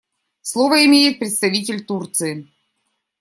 [0.41, 2.47] Слово имеет представитель Турции.